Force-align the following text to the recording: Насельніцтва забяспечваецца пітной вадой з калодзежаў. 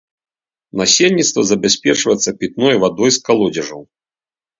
Насельніцтва 0.79 1.43
забяспечваецца 1.51 2.29
пітной 2.39 2.73
вадой 2.85 3.09
з 3.19 3.21
калодзежаў. 3.29 3.81